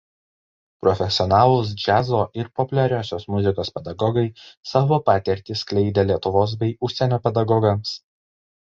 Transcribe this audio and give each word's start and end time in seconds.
Profesionalūs 0.85 1.73
džiazo 1.81 2.21
ir 2.43 2.49
populiariosios 2.61 3.27
muzikos 3.35 3.71
pedagogai 3.77 4.27
savo 4.73 5.01
patirtį 5.11 5.61
skleidė 5.63 6.11
Lietuvos 6.11 6.61
bei 6.65 6.77
užsienio 6.91 7.27
pedagogams. 7.31 7.97